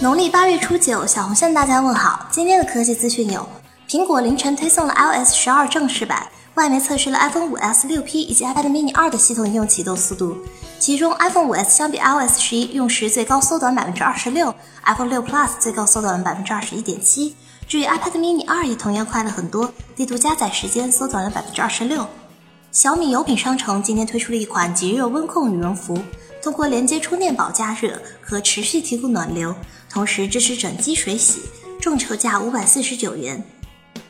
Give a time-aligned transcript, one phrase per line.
[0.00, 2.24] 农历八月初九，小红向大家问好。
[2.30, 3.44] 今天的科技资讯有：
[3.88, 10.38] 苹果凌晨推送了 iOS 十二正式版，外媒测试了 iPhone 5s 6P 以及 iPad mini 二的系统应用启动速度。
[10.78, 17.34] 其中，iPhone 5s 相比 iOS 十一用时最高缩短百分之二十六，iPhone 六 Plus 最高缩短了百分之二十一点七。
[17.66, 22.06] 至于 iPad mini 二也同样快了很多，地图加载时间缩短了百分之二十六。
[22.70, 25.98] 小米有品商城今天推出了一款极热温控羽绒服。
[26.48, 29.54] 通过连接充电宝加热，可持续提供暖流，
[29.90, 31.42] 同时支持整机水洗，
[31.78, 33.44] 众筹价五百四十九元。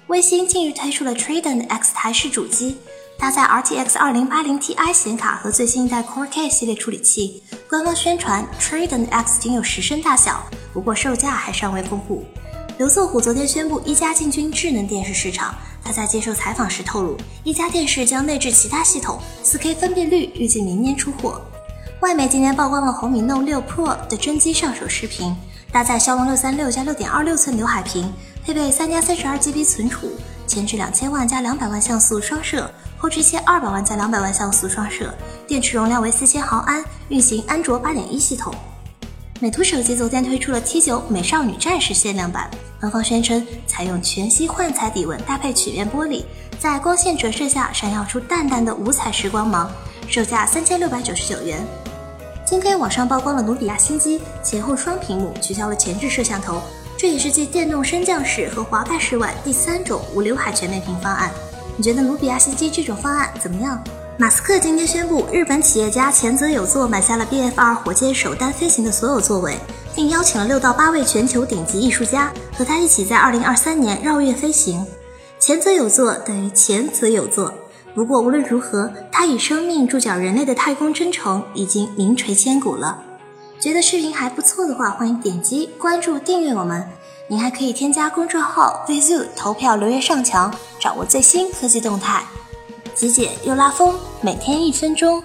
[0.07, 2.79] 微星近日推出了 Trident X 台式主机，
[3.19, 7.43] 搭载 RTX 2080 Ti 显卡和最新一代 Core K 系列处理器。
[7.69, 12.25] 官方宣传 Trident X 仅有十升大小，不过售价还尚未公布。
[12.79, 21.43] 刘作虎昨天宣布一加进军智能电视市场，他在接受采访时透露，一加电视将内置其他系统，4K 分辨率预计明年出货。
[22.01, 25.37] 外媒今天曝光了红米 Note 6 Pro 的真机上手视频，
[25.73, 28.13] 搭载骁龙六三六加六点二六寸刘海屏，
[28.45, 30.13] 配备三加三十二 GB 存储，
[30.47, 35.13] 前置两千万加两百万像素双摄，后置一千二百万加两百万像素双摄，
[35.49, 38.55] 电池容量为四千毫安，运行安卓八点一系统。
[39.41, 46.23] 美图手机昨天推出了 T 九美少女战士限量版，官方宣称采用全息幻彩底纹搭配曲面玻璃，
[46.61, 49.69] 在光线折射下闪耀出淡淡的五彩石光芒，
[50.09, 51.67] 售价三千六百九十九元。
[52.49, 56.63] 今天网上曝光了努比亚新机前后双屏幕，取消了前置摄像头，
[56.97, 61.31] 这也是继电动升降式和滑盖式外第三种无刘海全面屏方案。
[61.77, 63.79] 你觉得努比亚新机这种方案怎么样？
[64.17, 69.59] 马斯克今天宣布，日本企业家前泽有作买下了 BF2 火箭首单飞行的所有座位，
[69.95, 74.87] 并邀请了六到八位全球顶级艺术家和他一起在2023年绕月飞行。
[75.39, 77.53] 前泽有作等于前泽有作。
[77.99, 83.03] 不过无论如何，他以生命注脚人类的太空征程已经名垂千古了。
[83.59, 86.89] 觉得视频还不错的话，欢迎点击关注订阅我们。
[87.27, 92.23] 您还可以添加公众号 VZOO 投票留言上墙，掌握最新科技动态。
[92.95, 95.21] 极简又拉风，每天一分钟。